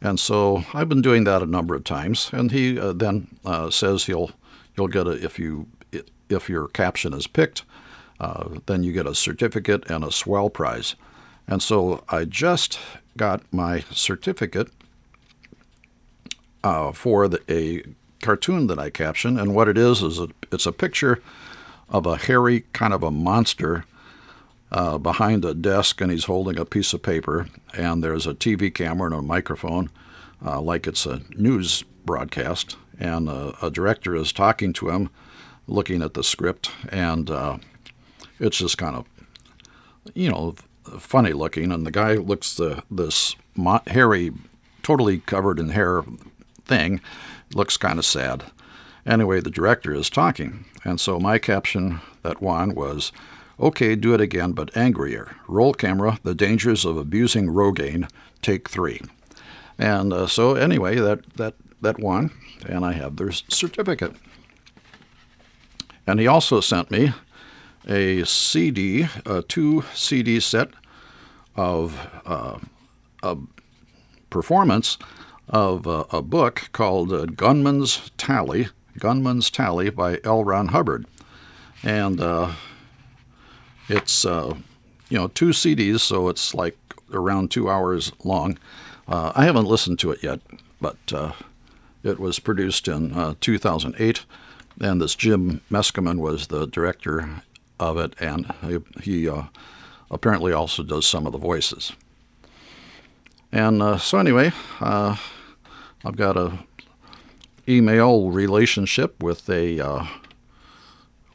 And 0.00 0.20
so 0.20 0.64
I've 0.72 0.88
been 0.88 1.02
doing 1.02 1.24
that 1.24 1.42
a 1.42 1.46
number 1.46 1.74
of 1.74 1.84
times. 1.84 2.30
And 2.32 2.52
he 2.52 2.78
uh, 2.78 2.92
then 2.92 3.38
uh, 3.44 3.70
says 3.70 4.04
he'll 4.04 4.30
you'll 4.76 4.88
get 4.88 5.06
a 5.06 5.12
if 5.12 5.38
you 5.38 5.66
if 6.28 6.48
your 6.48 6.68
caption 6.68 7.12
is 7.12 7.26
picked, 7.26 7.64
then 8.66 8.82
you 8.82 8.92
get 8.92 9.06
a 9.06 9.14
certificate 9.14 9.88
and 9.90 10.04
a 10.04 10.12
swell 10.12 10.50
prize. 10.50 10.94
And 11.46 11.62
so 11.62 12.04
I 12.08 12.24
just 12.24 12.78
got 13.16 13.42
my 13.52 13.80
certificate 13.90 14.70
uh, 16.62 16.92
for 16.92 17.28
the, 17.28 17.40
a 17.48 17.82
cartoon 18.22 18.66
that 18.68 18.78
I 18.78 18.90
captioned. 18.90 19.38
And 19.38 19.54
what 19.54 19.68
it 19.68 19.76
is 19.76 20.02
is 20.02 20.18
a, 20.18 20.28
it's 20.50 20.66
a 20.66 20.72
picture 20.72 21.22
of 21.88 22.06
a 22.06 22.16
hairy 22.16 22.64
kind 22.72 22.94
of 22.94 23.02
a 23.02 23.10
monster 23.10 23.84
uh, 24.72 24.98
behind 24.98 25.44
a 25.44 25.54
desk, 25.54 26.00
and 26.00 26.10
he's 26.10 26.24
holding 26.24 26.58
a 26.58 26.64
piece 26.64 26.92
of 26.92 27.02
paper. 27.02 27.46
And 27.74 28.02
there's 28.02 28.26
a 28.26 28.34
TV 28.34 28.74
camera 28.74 29.10
and 29.10 29.20
a 29.20 29.22
microphone, 29.22 29.90
uh, 30.44 30.60
like 30.60 30.86
it's 30.86 31.06
a 31.06 31.20
news 31.36 31.84
broadcast. 32.04 32.76
And 32.98 33.28
a, 33.28 33.54
a, 33.64 33.70
director 33.70 34.14
is 34.16 34.32
talking 34.32 34.72
to 34.74 34.88
him, 34.88 35.10
looking 35.66 36.02
at 36.02 36.14
the 36.14 36.24
script, 36.24 36.70
and 36.88 37.30
uh, 37.30 37.58
it's 38.38 38.58
just 38.58 38.78
kind 38.78 38.96
of, 38.96 39.06
you 40.14 40.30
know, 40.30 40.54
funny 40.98 41.32
looking, 41.32 41.72
and 41.72 41.86
the 41.86 41.90
guy 41.90 42.14
looks 42.14 42.54
the 42.54 42.82
this 42.90 43.36
hairy, 43.86 44.32
totally 44.82 45.18
covered 45.18 45.58
in 45.58 45.70
hair 45.70 46.02
thing, 46.64 47.00
looks 47.54 47.76
kind 47.76 47.98
of 47.98 48.04
sad. 48.04 48.44
Anyway, 49.06 49.40
the 49.40 49.50
director 49.50 49.94
is 49.94 50.08
talking, 50.08 50.64
and 50.84 51.00
so 51.00 51.18
my 51.18 51.38
caption 51.38 52.00
that 52.22 52.40
one 52.40 52.74
was, 52.74 53.12
"Okay, 53.60 53.94
do 53.94 54.14
it 54.14 54.20
again, 54.20 54.52
but 54.52 54.76
angrier. 54.76 55.36
Roll 55.46 55.74
camera. 55.74 56.18
The 56.22 56.34
dangers 56.34 56.84
of 56.84 56.96
abusing 56.96 57.48
Rogaine. 57.48 58.08
Take 58.42 58.68
three. 58.68 59.00
And 59.78 60.12
uh, 60.12 60.26
so 60.26 60.54
anyway, 60.54 60.96
that 60.96 61.24
that 61.36 61.54
that 61.80 61.98
won, 61.98 62.30
and 62.66 62.84
I 62.84 62.92
have 62.92 63.16
their 63.16 63.32
certificate. 63.32 64.14
And 66.06 66.20
he 66.20 66.26
also 66.26 66.60
sent 66.60 66.90
me 66.90 67.12
a 67.86 68.24
CD, 68.24 69.06
a 69.26 69.42
two 69.42 69.84
CD 69.94 70.40
set 70.40 70.70
of 71.56 72.08
uh, 72.26 72.58
a 73.22 73.36
performance 74.30 74.98
of 75.48 75.86
uh, 75.86 76.04
a 76.10 76.22
book 76.22 76.68
called 76.72 77.12
uh, 77.12 77.26
Gunman's 77.26 78.10
Tally, 78.16 78.68
Gunman's 78.98 79.50
Tally 79.50 79.90
by 79.90 80.18
L. 80.24 80.44
Ron 80.44 80.68
Hubbard, 80.68 81.06
and 81.82 82.20
uh, 82.20 82.52
it's 83.88 84.24
uh, 84.24 84.54
you 85.08 85.18
know 85.18 85.28
two 85.28 85.50
CDs, 85.50 86.00
so 86.00 86.28
it's 86.28 86.54
like 86.54 86.76
around 87.12 87.50
two 87.50 87.70
hours 87.70 88.12
long. 88.24 88.58
Uh, 89.06 89.32
I 89.34 89.44
haven't 89.44 89.66
listened 89.66 89.98
to 90.00 90.10
it 90.10 90.22
yet, 90.22 90.40
but 90.80 90.96
it 92.02 92.18
was 92.18 92.38
produced 92.38 92.88
in 92.88 93.36
2008, 93.40 94.24
and 94.80 95.00
this 95.00 95.14
Jim 95.14 95.60
Meskimen 95.70 96.18
was 96.18 96.48
the 96.48 96.66
director 96.66 97.42
of 97.78 97.96
it, 97.96 98.14
and 98.20 98.52
he, 98.62 98.78
he 99.02 99.28
uh, 99.28 99.44
apparently 100.10 100.52
also 100.52 100.82
does 100.82 101.06
some 101.06 101.26
of 101.26 101.32
the 101.32 101.38
voices. 101.38 101.92
And 103.52 103.82
uh, 103.82 103.98
so 103.98 104.18
anyway, 104.18 104.52
uh, 104.80 105.16
I've 106.04 106.16
got 106.16 106.36
a 106.36 106.58
email 107.68 108.30
relationship 108.30 109.22
with 109.22 109.48
a 109.48 109.80
uh, 109.80 110.06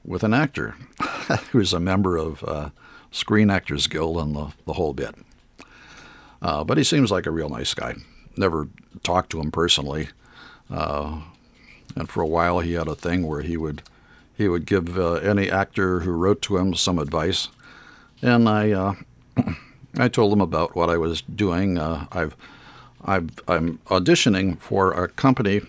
with 0.06 0.24
an 0.24 0.34
actor 0.34 0.76
who's 1.52 1.74
a 1.74 1.80
member 1.80 2.18
of 2.18 2.44
uh, 2.44 2.70
Screen 3.12 3.50
Actors 3.50 3.88
Guild 3.88 4.18
and 4.18 4.36
the, 4.36 4.52
the 4.66 4.74
whole 4.74 4.94
bit. 4.94 5.16
Uh, 6.42 6.64
but 6.64 6.78
he 6.78 6.84
seems 6.84 7.12
like 7.12 7.26
a 7.26 7.32
real 7.32 7.50
nice 7.50 7.74
guy. 7.74 7.96
Never 8.38 8.70
talked 9.04 9.30
to 9.32 9.40
him 9.40 9.52
personally. 9.52 10.10
And 11.96 12.10
for 12.10 12.22
a 12.22 12.28
while, 12.28 12.60
he 12.60 12.74
had 12.74 12.88
a 12.88 12.96
thing 12.96 13.28
where 13.28 13.42
he 13.42 13.58
would 13.58 13.82
he 14.36 14.48
would 14.48 14.66
give 14.66 14.98
uh, 14.98 15.16
any 15.16 15.52
actor 15.52 16.02
who 16.02 16.12
wrote 16.12 16.42
to 16.44 16.58
him 16.58 16.74
some 16.74 16.98
advice, 16.98 17.50
and 18.22 18.48
I 18.48 18.72
uh, 18.72 18.96
I 19.98 20.08
told 20.08 20.32
him 20.34 20.42
about 20.42 20.76
what 20.76 20.90
I 20.90 20.98
was 20.98 21.22
doing. 21.22 21.78
Uh, 21.78 22.06
I've 22.12 22.36
I've 23.04 23.30
I'm 23.48 23.80
auditioning 23.88 24.60
for 24.60 24.92
a 24.92 25.08
company 25.08 25.62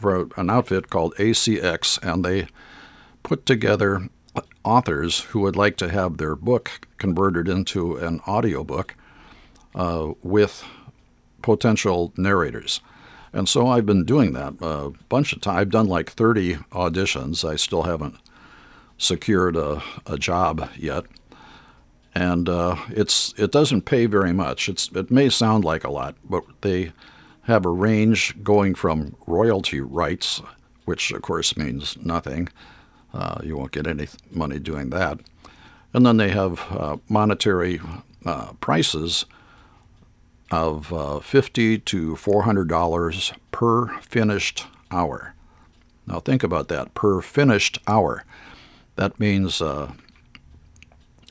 for 0.00 0.28
an 0.36 0.50
outfit 0.50 0.90
called 0.90 1.14
ACX, 1.16 1.98
and 2.02 2.24
they 2.24 2.48
put 3.22 3.46
together 3.46 4.08
authors 4.64 5.20
who 5.20 5.40
would 5.40 5.56
like 5.56 5.76
to 5.78 5.88
have 5.88 6.18
their 6.18 6.36
book 6.36 6.86
converted 6.98 7.48
into 7.48 7.96
an 7.96 8.20
audiobook 8.28 8.94
uh, 9.74 10.12
with 10.22 10.64
potential 11.42 12.12
narrators. 12.16 12.80
And 13.32 13.48
so 13.48 13.66
I've 13.66 13.86
been 13.86 14.04
doing 14.04 14.32
that 14.32 14.54
a 14.60 14.90
bunch 15.08 15.32
of 15.32 15.40
times. 15.40 15.58
I've 15.58 15.70
done 15.70 15.86
like 15.86 16.10
30 16.10 16.54
auditions. 16.72 17.48
I 17.48 17.56
still 17.56 17.82
haven't 17.82 18.16
secured 18.96 19.56
a, 19.56 19.82
a 20.06 20.18
job 20.18 20.70
yet. 20.76 21.04
And 22.14 22.48
uh, 22.48 22.76
it's 22.88 23.32
it 23.36 23.52
doesn't 23.52 23.82
pay 23.82 24.06
very 24.06 24.32
much. 24.32 24.68
It's 24.68 24.90
it 24.92 25.10
may 25.10 25.28
sound 25.28 25.64
like 25.64 25.84
a 25.84 25.90
lot, 25.90 26.16
but 26.28 26.42
they 26.62 26.92
have 27.42 27.64
a 27.64 27.70
range 27.70 28.42
going 28.42 28.74
from 28.74 29.14
royalty 29.26 29.80
rights, 29.80 30.42
which 30.84 31.12
of 31.12 31.22
course 31.22 31.56
means 31.56 31.96
nothing. 31.98 32.48
Uh, 33.14 33.38
you 33.42 33.56
won't 33.56 33.72
get 33.72 33.86
any 33.86 34.08
money 34.30 34.58
doing 34.58 34.90
that. 34.90 35.20
And 35.94 36.04
then 36.04 36.16
they 36.16 36.30
have 36.30 36.60
uh, 36.70 36.96
monetary 37.08 37.80
uh, 38.26 38.52
prices 38.54 39.24
of 40.50 40.92
uh, 40.92 41.20
50 41.20 41.78
to 41.78 42.14
$400 42.16 43.32
per 43.52 43.88
finished 44.00 44.66
hour. 44.90 45.34
Now 46.06 46.20
think 46.20 46.42
about 46.42 46.68
that 46.68 46.94
per 46.94 47.20
finished 47.20 47.78
hour. 47.86 48.24
That 48.96 49.20
means 49.20 49.60
uh, 49.60 49.92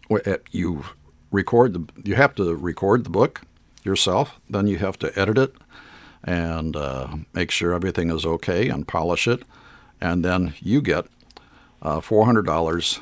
eh, 0.09 0.37
you 0.51 0.85
record 1.31 1.73
the, 1.73 1.85
you 2.03 2.15
have 2.15 2.35
to 2.35 2.55
record 2.55 3.03
the 3.03 3.09
book 3.09 3.41
yourself, 3.83 4.39
then 4.49 4.67
you 4.67 4.77
have 4.77 4.99
to 4.99 5.19
edit 5.19 5.37
it 5.37 5.55
and 6.23 6.75
uh, 6.75 7.07
make 7.33 7.51
sure 7.51 7.73
everything 7.73 8.09
is 8.09 8.25
okay 8.25 8.69
and 8.69 8.87
polish 8.87 9.27
it, 9.27 9.43
and 10.01 10.23
then 10.23 10.53
you 10.59 10.81
get 10.81 11.05
uh, 11.81 11.99
$400 11.99 12.99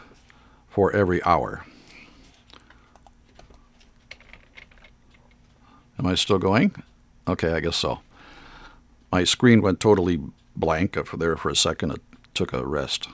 for 0.70 0.92
every 0.94 1.24
hour. 1.24 1.66
Am 6.06 6.12
I 6.12 6.14
still 6.14 6.38
going? 6.38 6.72
Okay, 7.28 7.54
I 7.54 7.60
guess 7.60 7.78
so. 7.78 8.02
My 9.12 9.24
screen 9.24 9.64
went 9.64 9.80
totally 9.80 10.22
blank 10.56 11.04
for 11.04 11.18
there 11.18 11.36
for 11.36 11.50
a 11.50 11.56
second. 11.56 11.94
It 11.94 12.02
took 12.36 12.54
a 12.54 12.64
rest. 12.64 13.10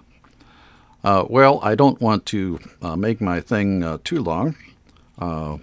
Uh, 1.01 1.23
well, 1.29 1.61
I 1.63 1.73
don't 1.73 2.01
want 2.01 2.25
to 2.25 2.59
uh, 2.81 2.97
make 2.97 3.21
my 3.21 3.39
thing 3.39 3.81
uh, 3.81 3.99
too 4.03 4.21
long. 4.21 4.57
Uh, 5.17 5.59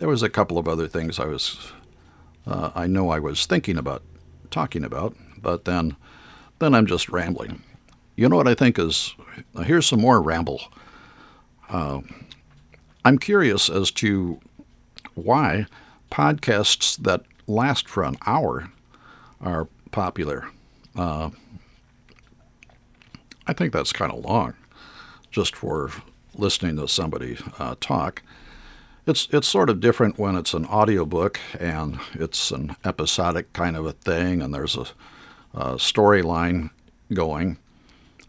there 0.00 0.08
was 0.10 0.22
a 0.22 0.28
couple 0.28 0.58
of 0.58 0.68
other 0.68 0.86
things 0.86 1.18
I 1.18 1.24
was, 1.24 1.72
uh, 2.46 2.72
I 2.74 2.86
know 2.86 3.08
I 3.08 3.20
was 3.20 3.46
thinking 3.46 3.78
about 3.78 4.02
talking 4.50 4.84
about, 4.84 5.16
but 5.40 5.64
then, 5.64 5.96
then 6.58 6.74
I'm 6.74 6.86
just 6.86 7.08
rambling. 7.08 7.62
You 8.16 8.28
know 8.28 8.36
what 8.36 8.48
I 8.48 8.54
think 8.54 8.78
is? 8.78 9.14
here's 9.64 9.86
some 9.86 10.02
more 10.02 10.20
ramble. 10.20 10.60
Uh, 11.70 12.02
I'm 13.02 13.16
curious 13.16 13.70
as 13.70 13.90
to 13.92 14.40
why 15.14 15.64
podcasts 16.10 16.96
that 16.98 17.22
last 17.46 17.88
for 17.88 18.02
an 18.04 18.16
hour 18.26 18.70
are 19.40 19.68
popular. 19.90 20.48
Uh, 20.96 21.30
I 23.46 23.52
think 23.52 23.72
that's 23.72 23.92
kind 23.92 24.12
of 24.12 24.24
long, 24.24 24.54
just 25.30 25.56
for 25.56 25.90
listening 26.34 26.76
to 26.76 26.88
somebody 26.88 27.38
uh, 27.58 27.74
talk. 27.80 28.22
It's 29.06 29.26
it's 29.32 29.48
sort 29.48 29.70
of 29.70 29.80
different 29.80 30.18
when 30.18 30.36
it's 30.36 30.52
an 30.52 30.66
audiobook 30.66 31.40
and 31.58 31.98
it's 32.12 32.50
an 32.50 32.76
episodic 32.84 33.52
kind 33.54 33.76
of 33.76 33.86
a 33.86 33.92
thing, 33.92 34.42
and 34.42 34.52
there's 34.52 34.76
a, 34.76 34.86
a 35.54 35.74
storyline 35.76 36.70
going, 37.14 37.56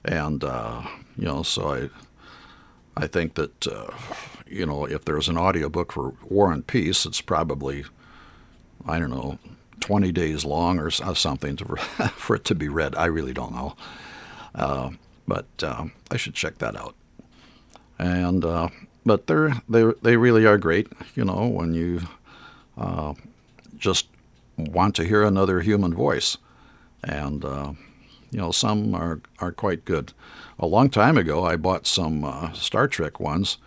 and 0.05 0.41
uh, 0.43 0.83
you 1.17 1.25
know, 1.25 1.43
so 1.43 1.73
I 1.73 1.89
I 2.95 3.07
think 3.07 3.35
that 3.35 3.67
uh, 3.67 3.91
you 4.49 4.65
know, 4.65 4.85
if 4.85 5.05
there's 5.05 5.29
an 5.29 5.37
audiobook 5.37 5.91
for 5.91 6.13
War 6.23 6.51
and 6.51 6.65
Peace, 6.65 7.05
it's 7.05 7.21
probably, 7.21 7.85
I 8.85 8.99
don't 8.99 9.11
know, 9.11 9.37
20 9.79 10.11
days 10.11 10.43
long 10.43 10.79
or 10.79 10.89
something 10.89 11.55
to, 11.57 11.65
for 12.15 12.35
it 12.35 12.45
to 12.45 12.55
be 12.55 12.67
read. 12.67 12.95
I 12.95 13.05
really 13.05 13.33
don't 13.33 13.53
know. 13.53 13.75
Uh, 14.55 14.91
but 15.27 15.47
uh, 15.61 15.85
I 16.09 16.17
should 16.17 16.33
check 16.33 16.57
that 16.57 16.75
out. 16.75 16.95
And 17.99 18.43
uh, 18.43 18.69
but 19.05 19.27
they're 19.27 19.61
they 19.67 19.83
they 20.01 20.15
really 20.15 20.45
are 20.45 20.57
great. 20.57 20.87
You 21.15 21.25
know, 21.25 21.47
when 21.47 21.73
you 21.73 22.01
uh, 22.77 23.13
just 23.77 24.07
want 24.57 24.95
to 24.95 25.03
hear 25.03 25.23
another 25.23 25.59
human 25.59 25.93
voice, 25.93 26.37
and 27.03 27.43
uh, 27.43 27.73
you 28.31 28.39
know 28.39 28.51
some 28.51 28.95
are 28.95 29.19
are 29.39 29.51
quite 29.51 29.83
good. 29.83 30.13
A 30.57 30.65
long 30.65 30.89
time 30.89 31.17
ago, 31.17 31.43
I 31.43 31.57
bought 31.57 31.85
some 31.85 32.23
uh, 32.23 32.53
Star 32.53 32.87
Trek 32.87 33.19
ones 33.19 33.57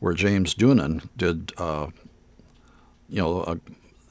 where 0.00 0.14
James 0.14 0.54
Doohan 0.54 1.08
did, 1.16 1.52
uh, 1.56 1.88
you 3.08 3.22
know, 3.22 3.40
uh, 3.42 3.56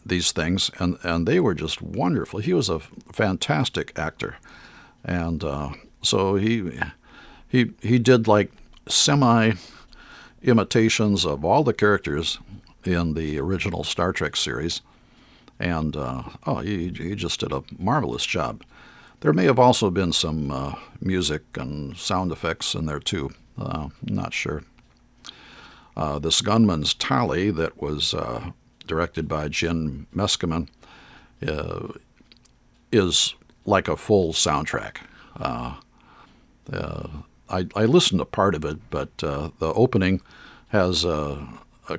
these 0.06 0.32
things, 0.32 0.71
and, 0.80 0.97
and 1.04 1.28
they 1.28 1.39
were 1.39 1.54
just 1.54 1.82
wonderful. 1.82 2.39
He 2.39 2.54
was 2.54 2.69
a 2.69 2.80
fantastic 3.12 3.97
actor, 3.97 4.38
and 5.04 5.43
uh, 5.43 5.71
so 6.02 6.36
he 6.36 6.71
he 7.47 7.71
he 7.82 7.99
did 7.99 8.28
like 8.28 8.52
semi 8.88 9.54
imitations 10.41 11.25
of 11.25 11.43
all 11.43 11.63
the 11.63 11.73
characters 11.73 12.39
in 12.84 13.13
the 13.13 13.39
original 13.39 13.84
Star 13.84 14.13
Trek 14.13 14.36
series, 14.36 14.82
and 15.60 15.95
uh, 15.95 16.23
oh, 16.45 16.58
he 16.58 16.89
he 16.89 17.15
just 17.15 17.39
did 17.39 17.52
a 17.52 17.63
marvelous 17.78 18.25
job. 18.25 18.63
There 19.21 19.34
may 19.34 19.45
have 19.45 19.60
also 19.60 19.89
been 19.89 20.13
some 20.13 20.49
uh, 20.49 20.75
music 21.02 21.43
and 21.56 21.97
sound 21.97 22.32
effects 22.32 22.73
in 22.73 22.86
there 22.86 23.02
too. 23.02 23.32
Uh, 23.58 23.89
not 24.02 24.34
sure. 24.34 24.63
Uh, 25.99 26.17
this 26.17 26.41
gunman's 26.41 26.93
tally 26.93 27.51
that 27.51 27.81
was 27.81 28.13
uh, 28.13 28.51
directed 28.88 29.27
by 29.27 29.49
Jim 29.49 30.07
Meskimen 30.15 30.69
uh, 31.45 31.89
is 32.89 33.35
like 33.65 33.89
a 33.89 33.97
full 33.97 34.31
soundtrack. 34.31 34.99
Uh, 35.35 35.75
uh, 36.71 37.07
I, 37.49 37.67
I, 37.75 37.83
listened 37.83 38.19
to 38.19 38.25
part 38.25 38.55
of 38.55 38.63
it, 38.63 38.77
but 38.89 39.09
uh, 39.21 39.49
the 39.59 39.73
opening 39.73 40.21
has 40.69 41.03
a 41.03 41.49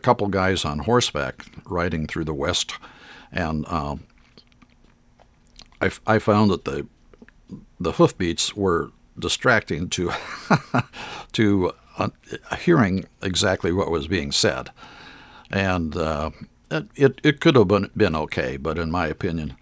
couple 0.00 0.28
guys 0.28 0.64
on 0.64 0.78
horseback 0.78 1.44
riding 1.66 2.06
through 2.06 2.24
the 2.24 2.32
West, 2.32 2.76
and 3.30 3.68
um, 3.68 4.04
I, 5.82 5.90
I 6.06 6.18
found 6.18 6.50
that 6.52 6.64
the 6.64 6.86
the 7.78 7.92
hoofbeats 7.92 8.56
were 8.56 8.92
distracting 9.18 9.90
to 9.90 10.12
to 11.32 11.72
hearing 12.58 13.04
exactly 13.22 13.72
what 13.72 13.90
was 13.90 14.08
being 14.08 14.32
said. 14.32 14.70
And 15.50 15.96
uh, 15.96 16.30
it, 16.94 17.20
it 17.22 17.40
could 17.40 17.56
have 17.56 17.68
been, 17.68 17.90
been 17.96 18.14
okay, 18.14 18.56
but 18.56 18.78
in 18.78 18.90
my 18.90 19.06
opinion, 19.06 19.56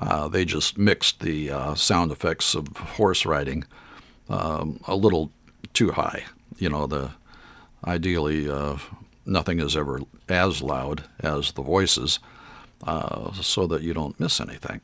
uh, 0.00 0.28
they 0.28 0.44
just 0.44 0.78
mixed 0.78 1.20
the 1.20 1.50
uh, 1.50 1.74
sound 1.74 2.12
effects 2.12 2.54
of 2.54 2.68
horse 2.68 3.26
riding 3.26 3.64
um, 4.28 4.80
a 4.86 4.96
little 4.96 5.30
too 5.72 5.92
high. 5.92 6.24
You 6.56 6.70
know, 6.70 6.86
the 6.86 7.10
ideally 7.84 8.50
uh, 8.50 8.78
nothing 9.26 9.60
is 9.60 9.76
ever 9.76 10.00
as 10.28 10.62
loud 10.62 11.04
as 11.20 11.52
the 11.52 11.62
voices, 11.62 12.18
uh, 12.84 13.32
so 13.32 13.66
that 13.66 13.82
you 13.82 13.94
don't 13.94 14.18
miss 14.20 14.40
anything. 14.40 14.80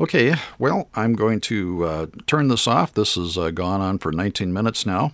Okay, 0.00 0.34
well, 0.58 0.88
I'm 0.94 1.12
going 1.12 1.42
to 1.42 1.84
uh, 1.84 2.06
turn 2.26 2.48
this 2.48 2.66
off. 2.66 2.94
This 2.94 3.16
has 3.16 3.36
uh, 3.36 3.50
gone 3.50 3.82
on 3.82 3.98
for 3.98 4.10
19 4.10 4.50
minutes 4.50 4.86
now, 4.86 5.12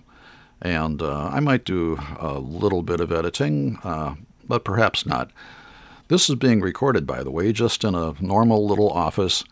and 0.61 1.01
uh, 1.01 1.27
I 1.27 1.41
might 1.41 1.65
do 1.65 1.99
a 2.17 2.39
little 2.39 2.81
bit 2.83 3.01
of 3.01 3.11
editing, 3.11 3.79
uh, 3.83 4.15
but 4.47 4.63
perhaps 4.63 5.05
not. 5.05 5.29
This 6.07 6.29
is 6.29 6.35
being 6.35 6.61
recorded, 6.61 7.05
by 7.05 7.21
the 7.21 7.31
way, 7.31 7.51
just 7.51 7.83
in 7.83 7.95
a 7.95 8.13
normal 8.21 8.65
little 8.65 8.89
office. 8.89 9.43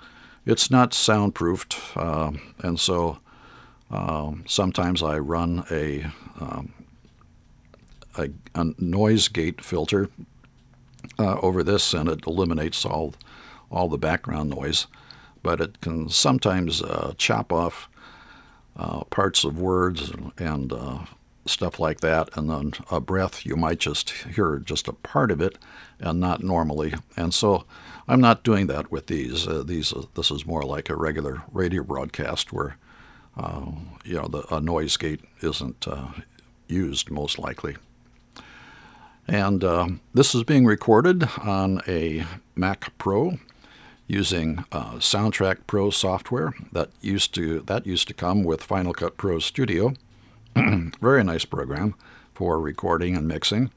It's 0.46 0.72
not 0.72 0.94
soundproofed, 0.94 1.98
uh, 1.98 2.32
and 2.60 2.80
so 2.80 3.20
um, 3.92 4.46
sometimes 4.48 5.04
I 5.04 5.18
run 5.18 5.66
a, 5.70 6.06
um, 6.40 6.72
a, 8.18 8.30
a, 8.56 8.68
noise 8.80 9.28
gate 9.28 9.60
filter 9.60 10.08
uh, 11.20 11.40
over 11.42 11.62
this, 11.62 11.94
and 11.94 12.08
it 12.08 12.26
eliminates 12.26 12.86
all 12.86 13.16
all 13.70 13.90
the 13.90 13.98
background 13.98 14.50
noise 14.50 14.88
but 15.46 15.62
it 15.62 15.80
can 15.80 16.10
sometimes 16.10 16.82
uh, 16.82 17.14
chop 17.20 17.54
off 17.54 17.88
uh, 18.78 19.04
parts 19.04 19.44
of 19.44 19.60
words 19.60 20.12
and 20.40 20.74
uh, 20.74 21.06
stuff 21.46 21.80
like 21.80 22.02
that. 22.02 22.36
And 22.36 22.50
then 22.50 22.74
a 22.90 23.00
breath, 23.00 23.46
you 23.46 23.56
might 23.56 23.78
just 23.78 24.10
hear 24.10 24.58
just 24.58 24.88
a 24.88 24.94
part 24.94 25.30
of 25.30 25.40
it 25.42 25.60
and 26.00 26.20
not 26.20 26.44
normally. 26.44 26.96
And 27.16 27.32
so 27.32 27.66
I'm 28.08 28.20
not 28.20 28.44
doing 28.44 28.66
that 28.68 28.92
with 28.92 29.06
these. 29.06 29.48
Uh, 29.48 29.62
these 29.64 29.94
uh, 29.94 30.06
this 30.16 30.32
is 30.32 30.48
more 30.48 30.64
like 30.64 30.90
a 30.90 30.96
regular 30.96 31.44
radio 31.52 31.84
broadcast 31.84 32.52
where 32.52 32.78
uh, 33.38 33.66
you 34.04 34.16
know 34.16 34.28
the, 34.28 34.52
a 34.52 34.60
noise 34.60 34.98
gate 34.98 35.22
isn't 35.44 35.86
used 36.68 37.12
most 37.12 37.38
likely. 37.38 37.78
And 39.28 39.62
this 40.12 40.34
is 40.34 40.44
being 40.44 40.66
recorded 40.66 41.30
on 41.40 41.82
a 41.88 42.26
Mac 42.56 42.98
Pro 42.98 43.38
using 44.08 44.66
uh, 44.72 44.94
Soundtrack 44.96 45.60
Pro 45.68 45.90
software 45.90 46.54
that 46.72 46.90
used 47.02 47.34
to 47.36 47.62
that 47.62 47.86
used 47.86 48.08
to 48.08 48.14
come 48.14 48.44
with 48.44 48.64
Final 48.64 48.94
Cut 48.94 49.18
Pro 49.18 49.40
Studio, 49.40 49.94
Very 51.02 51.22
nice 51.22 51.44
program 51.44 51.96
for 52.34 52.62
recording 52.62 53.18
and 53.18 53.28
mixing. 53.28 53.72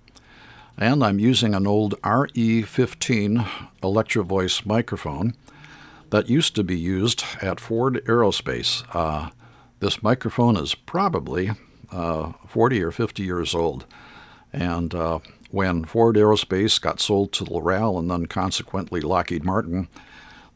And 0.77 1.03
I'm 1.03 1.19
using 1.19 1.57
an 1.57 1.67
old 1.67 2.01
RE15 2.03 3.49
Electro 3.83 4.23
Voice 4.23 4.65
microphone 4.65 5.35
that 6.11 6.29
used 6.29 6.55
to 6.55 6.63
be 6.63 6.79
used 6.79 7.25
at 7.43 7.59
Ford 7.59 8.01
Aerospace. 8.07 8.85
Uh, 8.95 9.31
this 9.81 10.05
microphone 10.05 10.57
is 10.57 10.77
probably 10.77 11.51
uh, 11.91 12.33
40 12.47 12.83
or 12.85 12.93
50 12.93 13.25
years 13.25 13.57
old. 13.57 13.85
And 14.53 14.95
uh, 14.95 15.19
when 15.51 15.85
Ford 15.85 16.15
Aerospace 16.15 16.81
got 16.81 17.01
sold 17.01 17.33
to 17.33 17.45
Loral 17.45 17.99
and 17.99 18.09
then 18.09 18.27
consequently 18.27 19.01
Lockheed 19.01 19.45
Martin, 19.45 19.89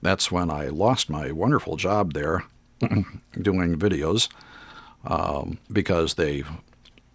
that's 0.03 0.31
when 0.31 0.51
I 0.51 0.67
lost 0.67 1.09
my 1.09 1.33
wonderful 1.33 1.77
job 1.77 2.13
there 2.13 2.45
doing 3.41 3.79
videos 3.79 4.29
um, 5.05 5.59
because 5.71 6.15
they 6.15 6.43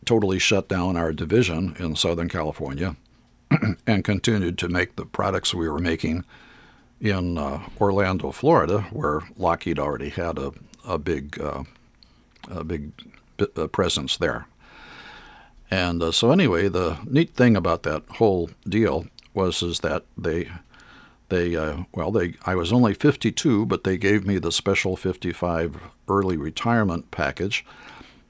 totally 0.05 0.39
shut 0.39 0.69
down 0.69 0.95
our 0.95 1.11
division 1.11 1.75
in 1.79 1.95
Southern 1.95 2.29
California 2.29 2.95
and 3.87 4.03
continued 4.03 4.57
to 4.57 4.69
make 4.69 4.95
the 4.95 5.05
products 5.05 5.53
we 5.53 5.69
were 5.69 5.79
making 5.79 6.23
in 6.99 7.37
uh, 7.37 7.61
Orlando, 7.79 8.31
Florida, 8.31 8.81
where 8.91 9.21
Lockheed 9.37 9.77
already 9.77 10.09
had 10.09 10.39
a, 10.39 10.51
a 10.85 10.97
big 10.97 11.39
uh, 11.39 11.63
a 12.49 12.63
big 12.63 12.91
uh, 13.39 13.67
presence 13.67 14.17
there. 14.17 14.47
And 15.69 16.01
uh, 16.01 16.11
so 16.11 16.31
anyway, 16.31 16.69
the 16.69 16.97
neat 17.05 17.31
thing 17.35 17.57
about 17.57 17.83
that 17.83 18.03
whole 18.11 18.49
deal 18.67 19.05
was 19.33 19.61
is 19.61 19.81
that 19.81 20.05
they 20.17 20.49
they 21.29 21.55
uh, 21.55 21.83
well 21.93 22.11
they 22.11 22.35
I 22.45 22.55
was 22.55 22.71
only 22.71 22.93
52, 22.93 23.65
but 23.65 23.83
they 23.83 23.97
gave 23.97 24.25
me 24.25 24.37
the 24.37 24.51
special 24.51 24.95
55 24.95 25.77
early 26.07 26.37
retirement 26.37 27.11
package. 27.11 27.65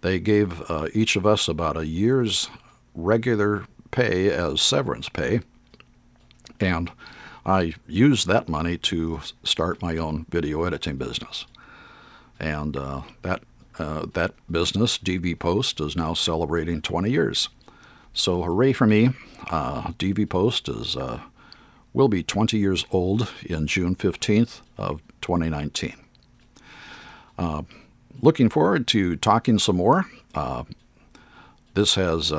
They 0.01 0.19
gave 0.19 0.69
uh, 0.69 0.87
each 0.93 1.15
of 1.15 1.25
us 1.25 1.47
about 1.47 1.77
a 1.77 1.85
year's 1.85 2.49
regular 2.95 3.65
pay 3.91 4.31
as 4.31 4.61
severance 4.61 5.09
pay, 5.09 5.41
and 6.59 6.91
I 7.45 7.75
used 7.87 8.27
that 8.27 8.49
money 8.49 8.77
to 8.77 9.21
start 9.43 9.81
my 9.81 9.95
own 9.97 10.25
video 10.29 10.63
editing 10.63 10.97
business. 10.97 11.45
And 12.39 12.75
uh, 12.75 13.01
that 13.21 13.41
uh, 13.79 14.07
that 14.13 14.33
business, 14.51 14.97
DV 14.97 15.39
Post, 15.39 15.79
is 15.79 15.95
now 15.95 16.13
celebrating 16.13 16.81
20 16.81 17.11
years. 17.11 17.49
So 18.13 18.41
hooray 18.41 18.73
for 18.73 18.87
me! 18.87 19.11
Uh, 19.51 19.89
DV 19.93 20.29
Post 20.29 20.67
is 20.67 20.97
uh, 20.97 21.21
will 21.97 22.07
be 22.07 22.21
20 22.21 22.57
years 22.57 22.85
old 22.91 23.31
in 23.43 23.65
June 23.65 23.95
15th 23.95 24.61
of 24.77 25.01
2019. 25.21 25.95
Uh, 27.37 27.63
looking 28.21 28.49
forward 28.49 28.87
to 28.87 29.15
talking 29.15 29.57
some 29.57 29.77
more. 29.77 30.05
Uh, 30.35 30.63
this 31.73 31.95
has 31.95 32.31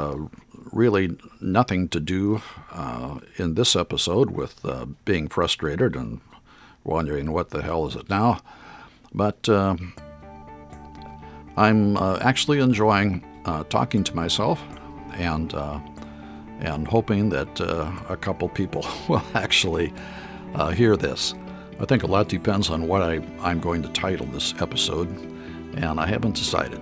really 0.72 1.16
nothing 1.40 1.88
to 1.88 2.00
do 2.00 2.40
uh, 2.72 3.18
in 3.36 3.54
this 3.54 3.74
episode 3.74 4.30
with 4.30 4.64
uh, 4.64 4.86
being 5.04 5.28
frustrated 5.28 5.96
and 5.96 6.20
wondering 6.84 7.32
what 7.32 7.50
the 7.50 7.62
hell 7.62 7.86
is 7.86 7.96
it 7.96 8.08
now. 8.08 8.40
But 9.14 9.48
uh, 9.48 9.76
I'm 11.56 11.96
uh, 11.96 12.18
actually 12.20 12.60
enjoying 12.60 13.24
uh, 13.44 13.64
talking 13.64 14.04
to 14.04 14.14
myself 14.14 14.62
and 15.14 15.52
uh, 15.54 15.80
and 16.60 16.86
hoping 16.86 17.28
that 17.30 17.60
uh, 17.60 17.90
a 18.08 18.16
couple 18.16 18.48
people 18.48 18.86
will 19.08 19.22
actually 19.34 19.92
uh, 20.54 20.70
hear 20.70 20.96
this. 20.96 21.34
I 21.80 21.84
think 21.84 22.02
a 22.02 22.06
lot 22.06 22.28
depends 22.28 22.70
on 22.70 22.88
what 22.88 23.02
I, 23.02 23.20
I'm 23.40 23.60
going 23.60 23.82
to 23.82 23.88
title 23.90 24.26
this 24.26 24.54
episode, 24.60 25.08
and 25.76 26.00
I 26.00 26.06
haven't 26.06 26.34
decided. 26.34 26.80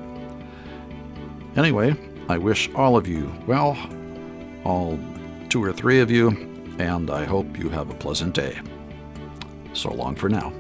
Anyway, 1.57 1.95
I 2.29 2.39
wish 2.39 2.71
all 2.75 2.97
of 2.97 3.07
you 3.07 3.33
well, 3.47 3.77
all 4.65 4.99
two 5.49 5.63
or 5.63 5.73
three 5.73 6.01
of 6.01 6.11
you, 6.11 6.29
and 6.79 7.11
I 7.11 7.25
hope 7.25 7.59
you 7.59 7.69
have 7.69 7.91
a 7.91 7.95
pleasant 7.95 8.35
day. 8.35 8.59
So 9.73 9.93
long 9.93 10.17
for 10.17 10.29
now. 10.29 10.53